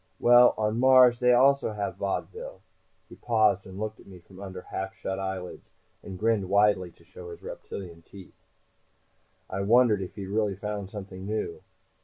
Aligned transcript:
Well, 0.19 0.55
on 0.57 0.79
Mars 0.79 1.19
they 1.19 1.29
have 1.29 1.39
also 1.39 1.75
vaudeville!" 1.95 2.61
He 3.07 3.13
paused, 3.17 3.67
and 3.67 3.79
looked 3.79 3.99
at 3.99 4.07
me 4.07 4.17
from 4.17 4.41
under 4.41 4.63
half 4.63 4.95
shut 4.95 5.19
eyelids, 5.19 5.69
and 6.01 6.17
grinned 6.17 6.49
widely 6.49 6.89
to 6.89 7.03
show 7.05 7.29
his 7.29 7.43
reptilian 7.43 8.01
teeth. 8.01 8.47
I 9.47 9.61
wondered 9.61 10.01
if 10.01 10.15
he'd 10.15 10.25
really 10.25 10.55
found 10.55 10.89
something 10.89 11.27
new. 11.27 11.61